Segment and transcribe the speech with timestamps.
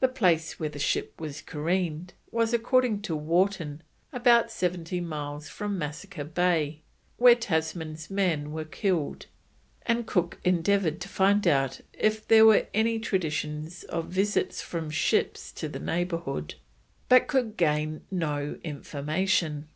[0.00, 5.76] The place where the ship was careened was, according to Wharton, about 70 miles from
[5.76, 6.80] Massacre Bay,
[7.18, 9.26] where Tasman's men were killed,
[9.84, 15.52] and Cook endeavoured to find out if there were any traditions of visits from ships
[15.52, 16.54] to the neighbourhood,
[17.10, 19.68] but could gain no information.